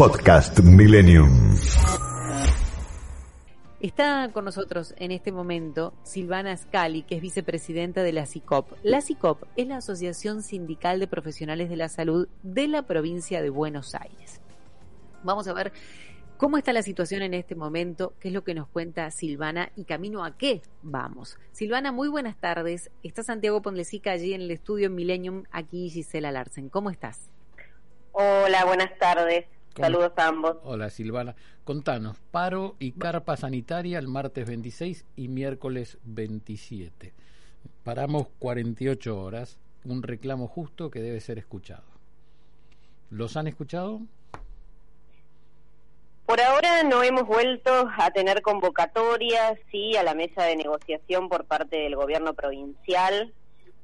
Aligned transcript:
Podcast 0.00 0.60
Millennium. 0.60 1.28
Está 3.80 4.30
con 4.32 4.46
nosotros 4.46 4.94
en 4.96 5.10
este 5.10 5.30
momento 5.30 5.92
Silvana 6.04 6.56
Scali, 6.56 7.02
que 7.02 7.16
es 7.16 7.20
vicepresidenta 7.20 8.02
de 8.02 8.14
la 8.14 8.24
CICOP. 8.24 8.78
La 8.82 9.02
CICOP 9.02 9.44
es 9.56 9.66
la 9.66 9.76
Asociación 9.76 10.42
Sindical 10.42 11.00
de 11.00 11.06
Profesionales 11.06 11.68
de 11.68 11.76
la 11.76 11.90
Salud 11.90 12.28
de 12.42 12.66
la 12.66 12.80
provincia 12.84 13.42
de 13.42 13.50
Buenos 13.50 13.94
Aires. 13.94 14.40
Vamos 15.22 15.46
a 15.48 15.52
ver 15.52 15.70
cómo 16.38 16.56
está 16.56 16.72
la 16.72 16.80
situación 16.80 17.20
en 17.20 17.34
este 17.34 17.54
momento, 17.54 18.14
qué 18.20 18.28
es 18.28 18.34
lo 18.34 18.42
que 18.42 18.54
nos 18.54 18.68
cuenta 18.68 19.10
Silvana 19.10 19.70
y 19.76 19.84
camino 19.84 20.24
a 20.24 20.34
qué 20.38 20.62
vamos. 20.80 21.38
Silvana, 21.52 21.92
muy 21.92 22.08
buenas 22.08 22.40
tardes. 22.40 22.90
Está 23.02 23.22
Santiago 23.22 23.60
Pondlesica 23.60 24.12
allí 24.12 24.32
en 24.32 24.40
el 24.40 24.50
estudio 24.50 24.86
en 24.86 24.94
Millennium, 24.94 25.44
aquí 25.50 25.90
Gisela 25.90 26.32
Larsen. 26.32 26.70
¿Cómo 26.70 26.88
estás? 26.88 27.28
Hola, 28.12 28.64
buenas 28.64 28.96
tardes. 28.98 29.44
Saludos 29.80 30.12
a 30.16 30.28
ambos. 30.28 30.56
Hola 30.64 30.90
Silvana. 30.90 31.34
Contanos, 31.64 32.18
paro 32.30 32.76
y 32.78 32.92
carpa 32.92 33.36
sanitaria 33.36 33.98
el 33.98 34.08
martes 34.08 34.46
26 34.46 35.06
y 35.16 35.28
miércoles 35.28 35.98
27. 36.04 37.14
Paramos 37.82 38.28
48 38.38 39.18
horas, 39.18 39.58
un 39.84 40.02
reclamo 40.02 40.48
justo 40.48 40.90
que 40.90 41.00
debe 41.00 41.20
ser 41.20 41.38
escuchado. 41.38 41.84
¿Los 43.10 43.36
han 43.36 43.46
escuchado? 43.46 44.00
Por 46.26 46.40
ahora 46.40 46.84
no 46.84 47.02
hemos 47.02 47.26
vuelto 47.26 47.88
a 47.98 48.10
tener 48.12 48.42
convocatorias, 48.42 49.58
sí, 49.72 49.96
a 49.96 50.04
la 50.04 50.14
mesa 50.14 50.44
de 50.44 50.56
negociación 50.56 51.28
por 51.28 51.44
parte 51.44 51.76
del 51.76 51.96
gobierno 51.96 52.34
provincial. 52.34 53.32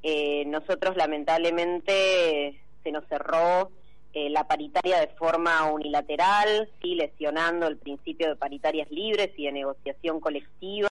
Eh, 0.03 0.45
nosotros 0.47 0.97
lamentablemente 0.97 2.61
se 2.85 2.93
nos 2.93 3.05
cerró 3.09 3.73
eh, 4.19 4.31
la 4.31 4.45
paritaria 4.45 4.99
de 4.99 5.09
forma 5.09 5.71
unilateral, 5.71 6.71
sí, 6.81 6.95
lesionando 6.95 7.67
el 7.67 7.77
principio 7.77 8.29
de 8.31 8.37
paritarias 8.37 8.91
libres 8.91 9.29
y 9.37 9.45
de 9.45 9.53
negociación 9.53 10.21
colectiva. 10.21 10.89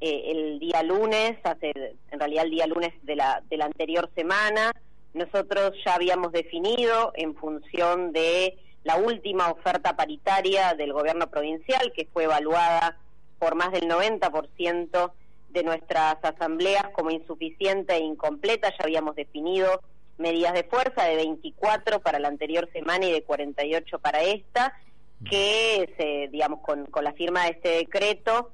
Eh, 0.00 0.30
el 0.30 0.60
día 0.60 0.84
lunes, 0.84 1.36
hace, 1.42 1.72
en 2.12 2.20
realidad 2.20 2.44
el 2.44 2.52
día 2.52 2.68
lunes 2.68 2.92
de 3.02 3.16
la, 3.16 3.42
de 3.50 3.56
la 3.56 3.64
anterior 3.64 4.08
semana, 4.14 4.70
nosotros 5.14 5.72
ya 5.84 5.96
habíamos 5.96 6.30
definido 6.30 7.10
en 7.16 7.34
función 7.34 8.12
de 8.12 8.56
la 8.84 8.98
última 8.98 9.50
oferta 9.50 9.96
paritaria 9.96 10.74
del 10.74 10.92
gobierno 10.92 11.28
provincial, 11.28 11.92
que 11.92 12.06
fue 12.12 12.22
evaluada 12.22 12.98
por 13.40 13.56
más 13.56 13.72
del 13.72 13.88
90% 13.88 15.10
de 15.48 15.62
nuestras 15.64 16.18
asambleas 16.22 16.86
como 16.92 17.10
insuficiente 17.10 17.96
e 17.96 18.04
incompleta, 18.04 18.70
ya 18.70 18.84
habíamos 18.84 19.16
definido 19.16 19.82
medidas 20.18 20.54
de 20.54 20.64
fuerza 20.64 21.04
de 21.04 21.16
24 21.16 22.00
para 22.00 22.18
la 22.18 22.28
anterior 22.28 22.68
semana 22.72 23.06
y 23.06 23.12
de 23.12 23.22
48 23.22 23.98
para 23.98 24.22
esta, 24.22 24.72
que 25.28 25.92
se, 25.96 26.28
digamos, 26.30 26.60
con, 26.60 26.86
con 26.86 27.04
la 27.04 27.12
firma 27.12 27.44
de 27.44 27.50
este 27.50 27.68
decreto 27.70 28.50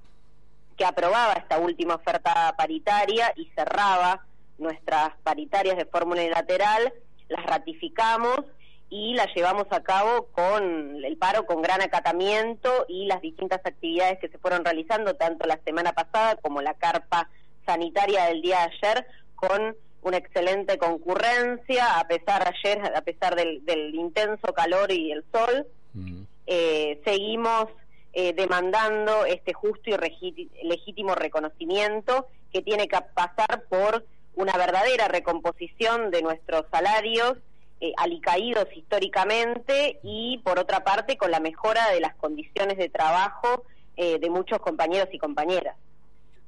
que 0.76 0.84
aprobaba 0.84 1.34
esta 1.34 1.58
última 1.58 1.96
oferta 1.96 2.54
paritaria 2.56 3.32
y 3.36 3.46
cerraba 3.54 4.24
nuestras 4.58 5.10
paritarias 5.22 5.76
de 5.76 5.84
forma 5.84 6.12
unilateral, 6.12 6.92
las 7.28 7.44
ratificamos 7.44 8.40
y 8.88 9.14
las 9.14 9.34
llevamos 9.34 9.66
a 9.70 9.82
cabo 9.82 10.28
con 10.32 11.02
el 11.02 11.16
paro 11.16 11.46
con 11.46 11.62
gran 11.62 11.80
acatamiento 11.80 12.84
y 12.88 13.06
las 13.06 13.22
distintas 13.22 13.60
actividades 13.64 14.18
que 14.18 14.28
se 14.28 14.38
fueron 14.38 14.64
realizando 14.64 15.14
tanto 15.14 15.46
la 15.46 15.58
semana 15.64 15.92
pasada 15.92 16.36
como 16.36 16.60
la 16.60 16.74
carpa 16.74 17.28
sanitaria 17.64 18.26
del 18.26 18.42
día 18.42 18.58
de 18.58 18.64
ayer 18.64 19.06
con 19.34 19.76
una 20.02 20.16
excelente 20.16 20.78
concurrencia, 20.78 21.98
a 21.98 22.06
pesar 22.06 22.46
ayer, 22.46 22.92
a 22.94 23.00
pesar 23.02 23.36
del, 23.36 23.94
intenso 23.94 24.52
calor 24.52 24.90
y 24.90 25.12
el 25.12 25.24
sol, 25.32 25.66
mm. 25.94 26.22
eh, 26.46 27.00
seguimos 27.04 27.66
eh, 28.12 28.32
demandando 28.34 29.24
este 29.24 29.52
justo 29.52 29.90
y 29.90 30.50
legítimo 30.64 31.14
reconocimiento 31.14 32.26
que 32.52 32.62
tiene 32.62 32.88
que 32.88 32.98
pasar 33.14 33.64
por 33.68 34.04
una 34.34 34.56
verdadera 34.56 35.08
recomposición 35.08 36.10
de 36.10 36.22
nuestros 36.22 36.64
salarios 36.70 37.34
eh, 37.80 37.92
alicaídos 37.96 38.66
históricamente 38.74 40.00
y 40.02 40.38
por 40.44 40.58
otra 40.58 40.84
parte 40.84 41.16
con 41.16 41.30
la 41.30 41.40
mejora 41.40 41.90
de 41.90 42.00
las 42.00 42.14
condiciones 42.16 42.76
de 42.76 42.88
trabajo 42.88 43.64
de 43.94 44.30
muchos 44.30 44.58
compañeros 44.58 45.08
y 45.12 45.18
compañeras. 45.18 45.76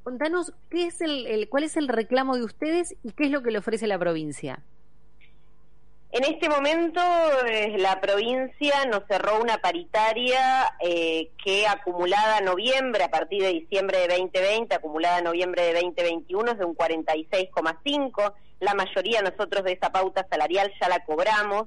Contanos 0.05 0.53
qué 0.71 0.87
es 0.87 1.01
el, 1.01 1.49
cuál 1.49 1.65
es 1.65 1.79
el 1.79 1.89
reclamo 1.89 2.37
de 2.37 2.45
ustedes 2.45 2.95
y 3.03 3.13
qué 3.13 3.25
es 3.25 3.31
lo 3.31 3.43
que 3.43 3.51
le 3.51 3.59
ofrece 3.59 3.87
la 3.87 3.99
provincia. 3.99 4.63
En 6.13 6.23
este 6.25 6.49
momento 6.49 7.01
eh, 7.49 7.77
la 7.79 8.01
provincia 8.01 8.85
nos 8.85 9.03
cerró 9.09 9.41
una 9.41 9.59
paritaria 9.59 10.77
eh, 10.79 11.31
que 11.43 11.67
acumulada 11.67 12.37
a 12.37 12.41
noviembre, 12.41 13.03
a 13.03 13.11
partir 13.11 13.43
de 13.43 13.49
diciembre 13.49 13.99
de 13.99 14.09
2020, 14.19 14.75
acumulada 14.77 15.17
a 15.17 15.23
noviembre 15.23 15.63
de 15.63 15.73
2021 15.73 16.53
es 16.53 16.59
de 16.59 16.65
un 16.67 16.77
46,5. 16.77 18.33
La 18.61 18.75
mayoría 18.75 19.23
nosotros 19.23 19.65
de 19.65 19.73
esa 19.73 19.91
pauta 19.91 20.25
salarial 20.31 20.71
ya 20.81 20.89
la 20.89 21.03
cobramos, 21.05 21.65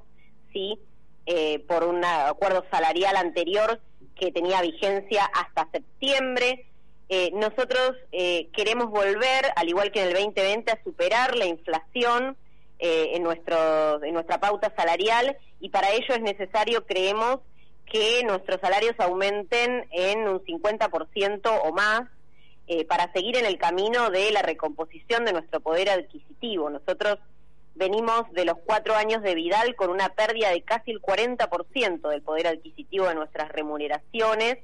sí, 0.54 0.80
eh, 1.26 1.60
por 1.68 1.84
un 1.84 2.06
acuerdo 2.06 2.64
salarial 2.72 3.18
anterior 3.18 3.82
que 4.16 4.32
tenía 4.32 4.62
vigencia 4.62 5.26
hasta 5.26 5.68
septiembre. 5.72 6.68
Eh, 7.10 7.32
nosotros 7.34 7.94
eh, 8.12 8.50
queremos 8.54 8.90
volver, 8.90 9.46
al 9.56 9.70
igual 9.70 9.92
que 9.92 10.02
en 10.02 10.08
el 10.10 10.14
2020, 10.14 10.72
a 10.72 10.84
superar 10.84 11.36
la 11.36 11.46
inflación 11.46 12.36
eh, 12.80 13.12
en, 13.14 13.24
nuestro, 13.24 14.04
en 14.04 14.14
nuestra 14.14 14.40
pauta 14.40 14.74
salarial 14.76 15.38
y 15.60 15.70
para 15.70 15.92
ello 15.92 16.14
es 16.14 16.22
necesario, 16.22 16.86
creemos, 16.86 17.40
que 17.86 18.22
nuestros 18.26 18.60
salarios 18.60 18.96
aumenten 18.98 19.88
en 19.92 20.28
un 20.28 20.44
50% 20.44 21.62
o 21.64 21.72
más 21.72 22.02
para 22.90 23.10
seguir 23.14 23.38
en 23.38 23.46
el 23.46 23.58
camino 23.58 24.10
de 24.10 24.30
la 24.34 24.42
recomposición 24.42 25.24
de 25.24 25.32
nuestro 25.32 25.62
poder 25.62 25.90
adquisitivo. 25.90 26.70
Nosotros 26.70 27.18
venimos 27.76 28.30
de 28.34 28.44
los 28.44 28.58
cuatro 28.66 28.94
años 28.94 29.24
de 29.24 29.36
Vidal 29.36 29.74
con 29.78 29.90
una 29.90 30.10
pérdida 30.10 30.50
de 30.50 30.64
casi 30.64 30.92
el 30.92 31.02
40% 31.02 32.10
del 32.10 32.22
poder 32.22 32.48
adquisitivo 32.48 33.08
de 33.08 33.16
nuestras 33.16 33.50
remuneraciones 33.54 34.58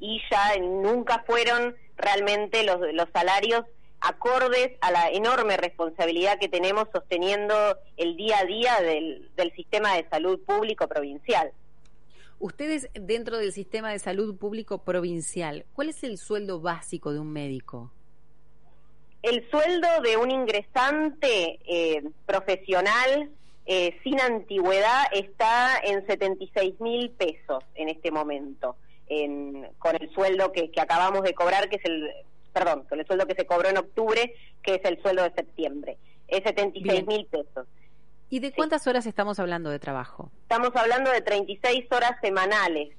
y 0.00 0.20
ya 0.30 0.58
nunca 0.60 1.24
fueron 1.26 1.76
realmente 1.96 2.64
los, 2.64 2.78
los 2.92 3.08
salarios 3.12 3.64
acordes 4.00 4.72
a 4.80 4.90
la 4.90 5.08
enorme 5.08 5.56
responsabilidad 5.56 6.38
que 6.38 6.48
tenemos 6.48 6.88
sosteniendo 6.92 7.54
el 7.96 8.16
día 8.16 8.38
a 8.40 8.44
día 8.44 8.80
del, 8.82 9.30
del 9.36 9.52
sistema 9.54 9.94
de 9.96 10.06
salud 10.10 10.38
público 10.40 10.86
provincial. 10.88 11.52
Ustedes 12.38 12.90
dentro 12.92 13.38
del 13.38 13.52
sistema 13.52 13.92
de 13.92 13.98
salud 13.98 14.36
público 14.36 14.84
provincial, 14.84 15.64
¿cuál 15.72 15.88
es 15.88 16.04
el 16.04 16.18
sueldo 16.18 16.60
básico 16.60 17.12
de 17.12 17.20
un 17.20 17.32
médico? 17.32 17.90
El 19.22 19.48
sueldo 19.48 19.88
de 20.02 20.18
un 20.18 20.30
ingresante 20.30 21.58
eh, 21.64 22.02
profesional 22.26 23.30
eh, 23.64 23.98
sin 24.02 24.20
antigüedad 24.20 25.04
está 25.12 25.78
en 25.82 26.06
76 26.06 26.78
mil 26.80 27.10
pesos 27.10 27.64
en 27.74 27.88
este 27.88 28.10
momento 28.10 28.76
con 29.78 29.96
el 29.96 30.10
sueldo 30.14 30.52
que, 30.52 30.70
acabamos 30.80 31.22
de 31.22 31.34
cobrar, 31.34 31.68
que 31.68 31.76
es 31.76 31.84
el, 31.84 32.10
perdón, 32.52 32.84
con 32.88 33.00
el 33.00 33.06
sueldo 33.06 33.26
que 33.26 33.34
se 33.34 33.46
cobró 33.46 33.68
en 33.68 33.78
octubre, 33.78 34.34
que 34.62 34.76
es 34.76 34.84
el 34.84 35.00
sueldo 35.02 35.22
de 35.22 35.32
septiembre. 35.32 35.98
Es 36.28 36.42
76 36.44 37.06
mil 37.06 37.26
pesos. 37.26 37.66
¿Y 38.30 38.40
de 38.40 38.52
cuántas 38.52 38.86
horas 38.86 39.06
estamos 39.06 39.38
hablando 39.38 39.70
de 39.70 39.78
trabajo? 39.78 40.30
Estamos 40.42 40.74
hablando 40.74 41.10
de 41.10 41.20
36 41.20 41.86
horas 41.92 42.12
semanales, 42.20 42.90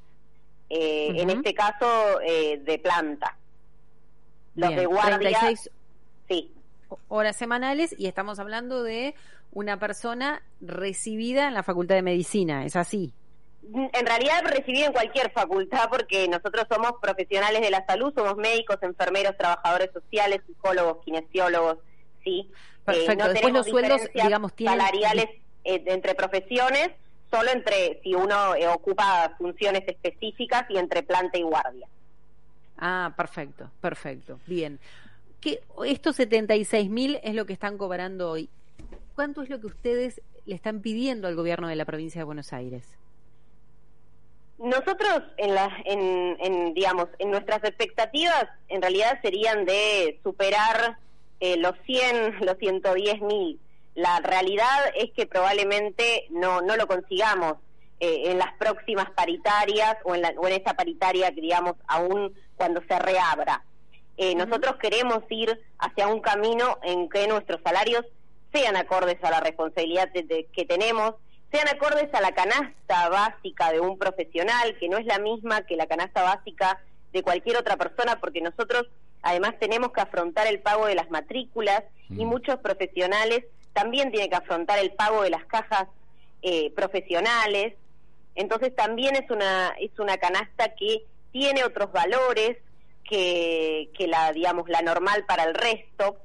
eh, 0.69 1.11
en 1.15 1.29
este 1.29 1.53
caso 1.53 2.21
eh, 2.21 2.61
de 2.63 2.79
planta. 2.79 3.35
Los 4.55 4.75
de 4.75 4.85
guardia. 4.85 5.17
36 5.17 5.71
sí. 6.29 6.51
horas 7.09 7.35
semanales 7.35 7.93
y 7.97 8.07
estamos 8.07 8.39
hablando 8.39 8.83
de 8.83 9.15
una 9.51 9.79
persona 9.79 10.43
recibida 10.61 11.47
en 11.47 11.53
la 11.53 11.63
Facultad 11.63 11.95
de 11.95 12.01
Medicina, 12.01 12.65
¿es 12.65 12.75
así? 12.75 13.13
En 13.73 14.05
realidad 14.05 14.43
recibí 14.45 14.83
en 14.83 14.93
cualquier 14.93 15.31
facultad 15.31 15.89
porque 15.89 16.27
nosotros 16.27 16.65
somos 16.69 16.93
profesionales 17.01 17.61
de 17.61 17.71
la 17.71 17.85
salud, 17.85 18.13
somos 18.15 18.35
médicos, 18.37 18.77
enfermeros, 18.81 19.37
trabajadores 19.37 19.91
sociales, 19.91 20.41
psicólogos, 20.45 21.03
kinesiólogos, 21.03 21.77
¿sí? 22.23 22.49
Perfecto. 22.83 23.11
Eh, 23.11 23.15
no 23.15 23.29
Después 23.29 23.53
los 23.53 23.67
sueldos, 23.67 24.01
digamos, 24.13 24.53
tienen... 24.53 24.79
salariales 24.79 25.25
eh, 25.63 25.83
entre 25.87 26.15
profesiones, 26.15 26.91
solo 27.31 27.49
entre 27.51 27.99
si 28.03 28.13
uno 28.13 28.55
eh, 28.55 28.67
ocupa 28.67 29.33
funciones 29.37 29.83
específicas 29.87 30.65
y 30.69 30.77
entre 30.77 31.03
planta 31.03 31.37
y 31.37 31.41
guardia. 31.41 31.87
Ah, 32.77 33.13
perfecto, 33.15 33.71
perfecto. 33.81 34.39
Bien. 34.45 34.79
¿Qué, 35.41 35.61
estos 35.85 36.17
76 36.17 36.89
mil 36.89 37.19
es 37.23 37.33
lo 37.33 37.45
que 37.45 37.53
están 37.53 37.77
cobrando 37.77 38.29
hoy. 38.29 38.49
¿Cuánto 39.15 39.41
es 39.41 39.49
lo 39.49 39.59
que 39.61 39.67
ustedes 39.67 40.21
le 40.45 40.55
están 40.55 40.81
pidiendo 40.81 41.27
al 41.27 41.35
gobierno 41.35 41.67
de 41.67 41.75
la 41.75 41.85
provincia 41.85 42.19
de 42.19 42.25
Buenos 42.25 42.51
Aires? 42.53 42.85
Nosotros, 44.57 45.21
en, 45.37 45.53
la, 45.53 45.69
en, 45.85 46.73
digamos, 46.73 47.07
en 47.19 47.31
nuestras 47.31 47.63
expectativas, 47.63 48.45
en 48.69 48.81
realidad 48.81 49.19
serían 49.21 49.65
de 49.65 50.19
superar 50.23 50.97
eh, 51.39 51.57
los 51.57 51.73
100, 51.85 52.39
los 52.45 52.57
110 52.57 53.21
mil. 53.21 53.59
La 53.95 54.19
realidad 54.19 54.91
es 54.95 55.11
que 55.11 55.25
probablemente 55.25 56.27
no, 56.29 56.61
no 56.61 56.75
lo 56.77 56.87
consigamos. 56.87 57.55
eh, 57.99 58.31
en 58.31 58.37
las 58.37 58.53
próximas 58.57 59.09
paritarias 59.11 59.95
o 60.03 60.15
en, 60.15 60.21
la, 60.21 60.33
o 60.37 60.47
en 60.47 60.61
esa 60.61 60.73
paritaria, 60.73 61.31
digamos, 61.31 61.75
aún 61.87 62.33
cuando 62.55 62.81
se 62.87 62.99
reabra. 62.99 63.63
Eh, 64.17 64.35
nosotros 64.35 64.75
queremos 64.81 65.23
ir 65.29 65.59
hacia 65.79 66.07
un 66.07 66.19
camino 66.19 66.77
en 66.83 67.09
que 67.09 67.27
nuestros 67.27 67.61
salarios 67.63 68.05
sean 68.53 68.75
acordes 68.75 69.17
a 69.23 69.31
la 69.31 69.39
responsabilidad 69.39 70.09
que 70.11 70.65
tenemos, 70.65 71.15
sean 71.51 71.67
acordes 71.67 72.13
a 72.13 72.21
la 72.21 72.33
canasta 72.33 73.09
básica 73.09 73.71
de 73.71 73.79
un 73.79 73.97
profesional, 73.97 74.77
que 74.79 74.89
no 74.89 74.97
es 74.97 75.05
la 75.05 75.19
misma 75.19 75.65
que 75.65 75.75
la 75.75 75.87
canasta 75.87 76.23
básica 76.23 76.81
de 77.13 77.23
cualquier 77.23 77.57
otra 77.57 77.77
persona, 77.77 78.19
porque 78.19 78.41
nosotros 78.41 78.87
además 79.21 79.55
tenemos 79.59 79.91
que 79.91 80.01
afrontar 80.01 80.47
el 80.47 80.59
pago 80.59 80.85
de 80.85 80.95
las 80.95 81.09
matrículas 81.09 81.83
y 82.09 82.25
mm. 82.25 82.27
muchos 82.27 82.59
profesionales 82.59 83.45
también 83.73 84.11
tienen 84.11 84.29
que 84.29 84.35
afrontar 84.35 84.79
el 84.79 84.91
pago 84.91 85.23
de 85.23 85.29
las 85.29 85.45
cajas 85.45 85.87
eh, 86.41 86.71
profesionales. 86.71 87.73
Entonces 88.35 88.75
también 88.75 89.15
es 89.15 89.29
una, 89.29 89.75
es 89.79 89.97
una 89.97 90.17
canasta 90.17 90.75
que 90.75 91.05
tiene 91.31 91.63
otros 91.63 91.91
valores 91.91 92.57
que, 93.03 93.89
que 93.97 94.07
la, 94.07 94.31
digamos, 94.31 94.69
la 94.69 94.81
normal 94.81 95.25
para 95.25 95.43
el 95.43 95.53
resto. 95.53 96.17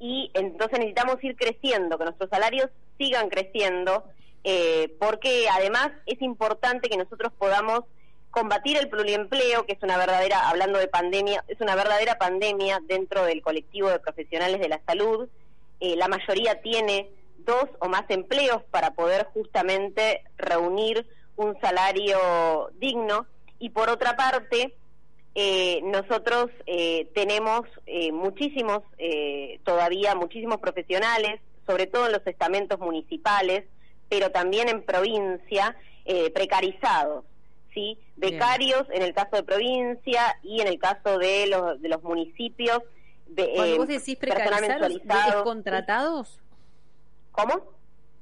Y 0.00 0.30
entonces 0.34 0.78
necesitamos 0.78 1.22
ir 1.22 1.36
creciendo, 1.36 1.98
que 1.98 2.04
nuestros 2.04 2.30
salarios 2.30 2.70
sigan 2.98 3.30
creciendo, 3.30 4.04
eh, 4.44 4.94
porque 5.00 5.46
además 5.50 5.90
es 6.06 6.20
importante 6.20 6.88
que 6.88 6.96
nosotros 6.96 7.32
podamos 7.38 7.84
combatir 8.30 8.76
el 8.76 8.88
pluriempleo, 8.88 9.64
que 9.66 9.72
es 9.72 9.82
una 9.82 9.96
verdadera, 9.96 10.48
hablando 10.48 10.78
de 10.78 10.88
pandemia, 10.88 11.44
es 11.48 11.60
una 11.60 11.74
verdadera 11.74 12.18
pandemia 12.18 12.80
dentro 12.86 13.24
del 13.24 13.42
colectivo 13.42 13.88
de 13.88 13.98
profesionales 13.98 14.60
de 14.60 14.68
la 14.68 14.80
salud. 14.86 15.28
Eh, 15.80 15.96
la 15.96 16.08
mayoría 16.08 16.60
tiene 16.60 17.08
dos 17.38 17.64
o 17.80 17.88
más 17.88 18.04
empleos 18.08 18.62
para 18.70 18.92
poder 18.92 19.26
justamente 19.32 20.22
reunir 20.36 21.06
un 21.36 21.58
salario 21.60 22.70
digno. 22.74 23.26
Y 23.58 23.70
por 23.70 23.88
otra 23.88 24.16
parte, 24.16 24.74
eh, 25.34 25.80
nosotros 25.84 26.50
eh, 26.66 27.10
tenemos 27.14 27.62
muchísimos, 28.12 28.82
todavía 29.64 30.14
muchísimos 30.14 30.58
profesionales, 30.58 31.40
sobre 31.68 31.86
todo 31.86 32.06
en 32.06 32.12
los 32.12 32.26
estamentos 32.26 32.80
municipales, 32.80 33.64
pero 34.08 34.32
también 34.32 34.68
en 34.68 34.82
provincia, 34.82 35.76
precarizados. 36.32 37.24
¿sí? 37.74 37.98
becarios 38.18 38.84
en 38.90 39.02
el 39.02 39.14
caso 39.14 39.36
de 39.36 39.42
provincia 39.42 40.38
y 40.42 40.60
en 40.60 40.68
el 40.68 40.78
caso 40.78 41.18
de 41.18 41.46
los, 41.46 41.80
de 41.80 41.88
los 41.88 42.02
municipios. 42.02 42.82
De, 43.26 43.52
Cuando 43.54 43.76
vos 43.78 43.88
decís 43.88 44.16
precarizados, 44.16 45.42
contratados? 45.42 46.40
¿Cómo? 47.30 47.62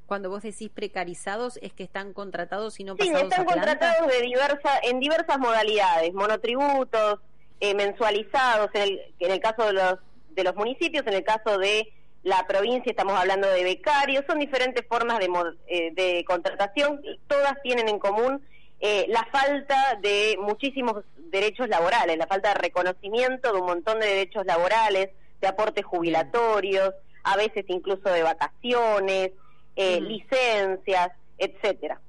Cuando 0.07 0.31
vos 0.31 0.43
decís 0.43 0.71
precarizados, 0.71 1.59
¿es 1.63 1.73
que 1.73 1.83
están 1.83 2.13
contratados 2.13 2.79
y 2.79 2.85
no 2.85 2.97
pasados 2.97 3.21
Sí, 3.21 3.25
están 3.25 3.45
contratados 3.45 4.09
de 4.09 4.23
diversa, 4.23 4.79
en 4.83 5.01
diversas 5.01 5.39
modalidades, 5.39 6.13
monotributos, 6.13 7.21
eh, 7.61 7.75
mensualizados, 7.75 8.71
en 8.75 8.83
el, 8.83 9.01
en 9.19 9.31
el 9.33 9.41
caso 9.41 9.67
de 9.67 9.73
los, 9.73 9.95
de 10.31 10.45
los 10.45 10.55
municipios, 10.55 11.07
en 11.07 11.15
el 11.15 11.25
caso 11.25 11.59
de 11.59 11.93
la 12.26 12.44
provincia 12.44 12.90
estamos 12.90 13.14
hablando 13.17 13.49
de 13.49 13.62
becarios, 13.62 14.25
son 14.26 14.40
diferentes 14.40 14.84
formas 14.88 15.20
de, 15.20 15.31
eh, 15.69 15.93
de 15.94 16.25
contratación, 16.25 17.00
todas 17.28 17.55
tienen 17.62 17.88
en 17.88 18.00
común 18.00 18.43
eh, 18.81 19.06
la 19.08 19.25
falta 19.31 19.96
de 20.02 20.37
muchísimos 20.40 21.05
derechos 21.31 21.69
laborales, 21.69 22.19
la 22.19 22.26
falta 22.26 22.49
de 22.49 22.55
reconocimiento 22.55 23.52
de 23.52 23.61
un 23.61 23.67
montón 23.67 24.00
de 24.00 24.06
derechos 24.06 24.44
laborales, 24.44 25.11
de 25.40 25.46
aportes 25.46 25.84
jubilatorios, 25.84 26.94
a 27.23 27.37
veces 27.37 27.64
incluso 27.69 28.08
de 28.08 28.25
vacaciones, 28.25 29.31
eh, 29.76 30.00
licencias, 30.00 31.12
etcétera. 31.38 32.00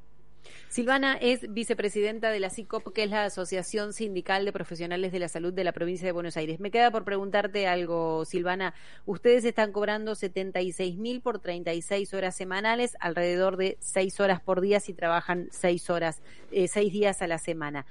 Silvana 0.70 1.18
es 1.20 1.54
vicepresidenta 1.54 2.30
de 2.30 2.42
la 2.42 2.50
CICOP, 2.50 2.94
que 2.94 3.04
es 3.04 3.10
la 3.10 3.24
Asociación 3.24 3.94
Sindical 3.94 4.44
de 4.44 4.52
Profesionales 4.52 5.12
de 5.14 5.20
la 5.20 5.30
Salud 5.30 5.54
de 5.54 5.64
la 5.64 5.72
provincia 5.72 6.06
de 6.06 6.12
Buenos 6.12 6.36
Aires. 6.36 6.60
Me 6.60 6.72
queda 6.72 6.92
por 6.92 7.06
preguntarte 7.06 7.68
algo, 7.68 8.26
Silvana. 8.26 8.74
Ustedes 9.06 9.46
están 9.46 9.72
cobrando 9.72 10.14
76 10.14 10.98
mil 10.98 11.22
por 11.22 11.40
36 11.40 12.14
horas 12.14 12.36
semanales, 12.36 12.98
alrededor 13.00 13.56
de 13.56 13.78
6 13.80 14.20
horas 14.20 14.42
por 14.42 14.60
día 14.60 14.80
si 14.82 14.94
trabajan 14.94 15.48
6 15.52 15.90
horas, 15.90 16.22
eh, 16.52 16.68
6 16.68 16.92
días 16.92 17.22
a 17.22 17.28
la 17.28 17.38
semana. 17.38 17.86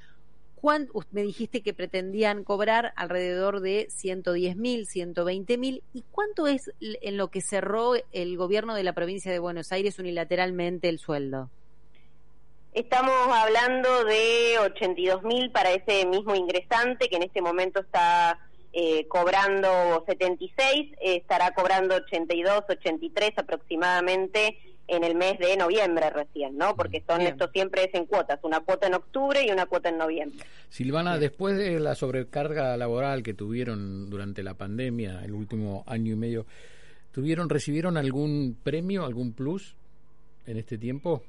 Me 1.12 1.23
dijiste 1.23 1.62
que 1.62 1.73
pretendían 1.75 2.43
cobrar 2.43 2.93
alrededor 2.96 3.61
de 3.61 3.87
110 3.88 4.56
mil, 4.56 4.87
120 4.87 5.58
mil. 5.58 5.84
¿Y 5.93 6.02
cuánto 6.11 6.49
es 6.49 6.73
en 6.81 7.17
lo 7.17 7.28
que 7.28 7.40
cerró 7.40 7.93
el 8.12 8.37
gobierno 8.37 8.75
de 8.75 8.82
la 8.82 8.93
provincia 8.93 9.31
de 9.31 9.38
Buenos 9.38 9.70
Aires 9.70 10.00
unilateralmente 10.00 10.88
el 10.88 10.99
sueldo? 10.99 11.50
Estamos 12.76 13.14
hablando 13.32 14.05
de 14.05 14.58
82 14.58 15.23
mil 15.23 15.50
para 15.50 15.73
ese 15.73 16.05
mismo 16.05 16.34
ingresante 16.34 17.08
que 17.08 17.17
en 17.17 17.23
este 17.23 17.40
momento 17.40 17.81
está 17.81 18.38
eh, 18.75 19.08
cobrando 19.08 20.05
76, 20.06 20.93
estará 21.00 21.55
cobrando 21.55 21.94
82, 21.94 22.64
83 22.69 23.31
aproximadamente 23.38 24.58
en 24.88 25.05
el 25.05 25.14
mes 25.14 25.38
de 25.38 25.56
noviembre 25.56 26.11
recién, 26.11 26.58
¿no? 26.58 26.76
Porque 26.76 27.02
son 27.08 27.23
esto 27.23 27.49
siempre 27.50 27.84
es 27.84 27.94
en 27.94 28.05
cuotas, 28.05 28.40
una 28.43 28.61
cuota 28.61 28.88
en 28.88 28.93
octubre 28.93 29.43
y 29.43 29.50
una 29.50 29.64
cuota 29.64 29.88
en 29.88 29.96
noviembre. 29.96 30.44
Silvana, 30.69 31.17
después 31.17 31.56
de 31.56 31.81
la 31.81 31.94
sobrecarga 31.94 32.76
laboral 32.76 33.23
que 33.23 33.32
tuvieron 33.32 34.11
durante 34.11 34.43
la 34.43 34.52
pandemia, 34.52 35.25
el 35.25 35.32
último 35.32 35.82
año 35.87 36.12
y 36.12 36.17
medio, 36.17 36.44
¿tuvieron 37.11 37.49
recibieron 37.49 37.96
algún 37.96 38.55
premio, 38.62 39.06
algún 39.06 39.32
plus 39.32 39.76
en 40.46 40.58
este 40.58 40.76
tiempo? 40.76 41.23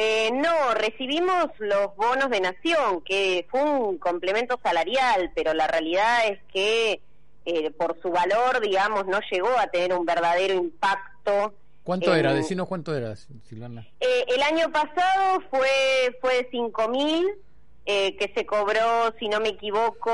Eh, 0.00 0.30
no, 0.32 0.74
recibimos 0.74 1.48
los 1.58 1.96
bonos 1.96 2.30
de 2.30 2.40
nación, 2.40 3.00
que 3.00 3.44
fue 3.50 3.64
un 3.64 3.98
complemento 3.98 4.56
salarial, 4.62 5.32
pero 5.34 5.54
la 5.54 5.66
realidad 5.66 6.28
es 6.28 6.38
que 6.52 7.00
eh, 7.44 7.72
por 7.72 8.00
su 8.00 8.08
valor, 8.10 8.60
digamos, 8.60 9.08
no 9.08 9.18
llegó 9.28 9.48
a 9.58 9.66
tener 9.66 9.92
un 9.92 10.06
verdadero 10.06 10.54
impacto. 10.54 11.52
¿Cuánto 11.82 12.14
era? 12.14 12.32
Decinos 12.32 12.68
cuánto 12.68 12.94
era, 12.94 13.16
Silvana. 13.16 13.88
Eh, 13.98 14.24
el 14.28 14.40
año 14.42 14.70
pasado 14.70 15.42
fue, 15.50 16.16
fue 16.20 16.44
de 16.44 16.48
5 16.48 16.88
mil, 16.90 17.26
que 17.84 18.32
se 18.36 18.46
cobró, 18.46 19.12
si 19.18 19.28
no 19.28 19.40
me 19.40 19.48
equivoco, 19.48 20.12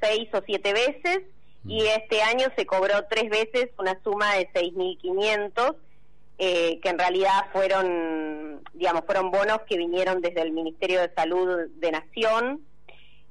seis 0.00 0.28
o 0.32 0.42
siete 0.44 0.72
veces, 0.72 1.20
y 1.64 1.82
mm. 1.82 1.86
este 2.02 2.22
año 2.22 2.48
se 2.56 2.66
cobró 2.66 3.04
tres 3.08 3.30
veces 3.30 3.68
una 3.78 3.96
suma 4.02 4.34
de 4.34 4.48
6.500 4.52 5.76
eh, 6.44 6.80
que 6.82 6.88
en 6.88 6.98
realidad 6.98 7.46
fueron, 7.52 8.64
digamos, 8.74 9.04
fueron 9.06 9.30
bonos 9.30 9.60
que 9.68 9.76
vinieron 9.76 10.20
desde 10.20 10.42
el 10.42 10.50
Ministerio 10.50 11.00
de 11.00 11.08
Salud 11.14 11.68
de 11.76 11.92
Nación, 11.92 12.62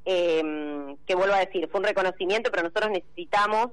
eh, 0.06 0.96
que 1.06 1.16
vuelvo 1.16 1.36
a 1.36 1.40
decir, 1.40 1.68
fue 1.70 1.82
un 1.82 1.88
reconocimiento, 1.88 2.52
pero 2.52 2.64
nosotros 2.64 2.90
necesitamos 2.90 3.72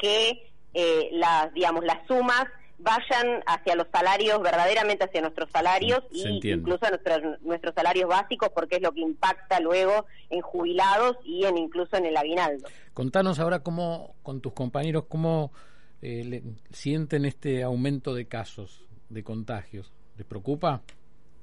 que 0.00 0.50
eh, 0.72 1.10
las, 1.12 1.52
digamos, 1.52 1.84
las 1.84 1.98
sumas 2.06 2.46
vayan 2.78 3.42
hacia 3.44 3.76
los 3.76 3.88
salarios, 3.92 4.40
verdaderamente 4.40 5.04
hacia 5.04 5.20
nuestros 5.20 5.50
salarios 5.50 6.02
y 6.10 6.50
incluso 6.50 6.86
a 6.86 6.88
nuestros, 6.88 7.42
nuestros 7.42 7.74
salarios 7.74 8.08
básicos, 8.08 8.48
porque 8.54 8.76
es 8.76 8.82
lo 8.82 8.92
que 8.92 9.00
impacta 9.00 9.60
luego 9.60 10.06
en 10.30 10.40
jubilados 10.40 11.18
y 11.26 11.44
en 11.44 11.58
incluso 11.58 11.94
en 11.98 12.06
el 12.06 12.16
aguinaldo. 12.16 12.66
Contanos 12.94 13.38
ahora 13.38 13.62
cómo, 13.62 14.14
con 14.22 14.40
tus 14.40 14.54
compañeros, 14.54 15.04
cómo 15.10 15.52
eh, 16.00 16.42
sienten 16.70 17.24
este 17.24 17.64
aumento 17.64 18.14
de 18.14 18.28
casos, 18.28 18.87
de 19.08 19.22
contagios? 19.22 19.92
¿Les 20.16 20.26
preocupa? 20.26 20.82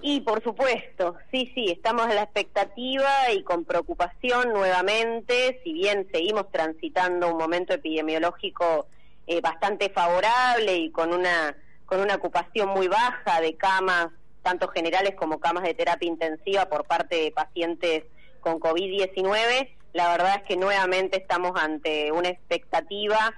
Y 0.01 0.21
por 0.21 0.43
supuesto, 0.43 1.15
sí, 1.31 1.51
sí, 1.55 1.71
estamos 1.71 2.07
en 2.07 2.15
la 2.15 2.23
expectativa 2.23 3.31
y 3.33 3.43
con 3.43 3.65
preocupación 3.65 4.53
nuevamente, 4.53 5.61
si 5.63 5.73
bien 5.73 6.07
seguimos 6.11 6.51
transitando 6.51 7.31
un 7.31 7.37
momento 7.37 7.73
epidemiológico 7.73 8.87
eh, 9.25 9.41
bastante 9.41 9.89
favorable 9.89 10.75
y 10.75 10.91
con 10.91 11.13
una, 11.13 11.55
con 11.85 12.01
una 12.01 12.15
ocupación 12.15 12.69
muy 12.69 12.87
baja 12.87 13.41
de 13.41 13.55
camas, 13.55 14.09
tanto 14.43 14.67
generales 14.67 15.15
como 15.15 15.39
camas 15.39 15.63
de 15.63 15.73
terapia 15.73 16.07
intensiva 16.07 16.65
por 16.65 16.85
parte 16.85 17.15
de 17.15 17.31
pacientes 17.31 18.03
con 18.41 18.59
COVID-19, 18.59 19.69
la 19.93 20.09
verdad 20.09 20.35
es 20.35 20.43
que 20.43 20.57
nuevamente 20.57 21.17
estamos 21.17 21.53
ante 21.55 22.11
una 22.11 22.29
expectativa 22.29 23.33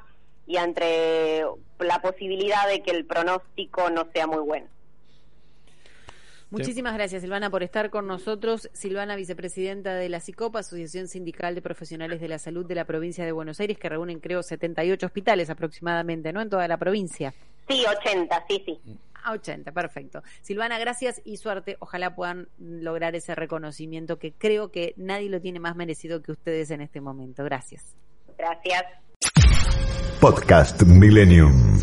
y 0.48 0.58
entre 0.58 1.44
la 1.80 2.02
posibilidad 2.02 2.68
de 2.68 2.82
que 2.82 2.92
el 2.92 3.06
pronóstico 3.06 3.90
no 3.90 4.08
sea 4.14 4.26
muy 4.26 4.40
bueno. 4.40 4.68
Muchísimas 6.50 6.94
gracias, 6.94 7.24
Silvana, 7.24 7.50
por 7.50 7.62
estar 7.62 7.90
con 7.90 8.08
nosotros. 8.08 8.70
Silvana, 8.72 9.18
vicepresidenta 9.18 9.96
de 9.96 10.08
la 10.08 10.22
CICOPA, 10.22 10.60
Asociación 10.60 11.10
Sindical 11.10 11.56
de 11.56 11.62
Profesionales 11.62 12.22
de 12.22 12.30
la 12.30 12.40
Salud 12.40 12.66
de 12.66 12.74
la 12.74 12.86
provincia 12.86 13.26
de 13.26 13.34
Buenos 13.34 13.60
Aires, 13.60 13.78
que 13.78 13.90
reúnen, 13.90 14.22
creo, 14.22 14.42
78 14.42 15.06
hospitales 15.06 15.50
aproximadamente, 15.50 16.32
¿no? 16.32 16.40
En 16.40 16.50
toda 16.50 16.66
la 16.70 16.78
provincia. 16.78 17.34
Sí, 17.68 17.84
80, 17.86 18.46
sí, 18.48 18.64
sí. 18.66 18.80
A 19.24 19.34
80, 19.34 19.74
perfecto. 19.74 20.24
Silvana, 20.42 20.80
gracias 20.80 21.22
y 21.26 21.36
suerte. 21.36 21.76
Ojalá 21.80 22.16
puedan 22.16 22.48
lograr 22.58 23.14
ese 23.16 23.36
reconocimiento 23.36 24.18
que 24.18 24.32
creo 24.32 24.72
que 24.72 24.94
nadie 24.96 25.30
lo 25.30 25.42
tiene 25.42 25.60
más 25.60 25.76
merecido 25.76 26.22
que 26.22 26.32
ustedes 26.32 26.72
en 26.72 26.80
este 26.80 27.02
momento. 27.02 27.44
Gracias. 27.44 27.94
Gracias. 28.38 28.86
Podcast 30.20 30.86
Millennium. 30.86 31.82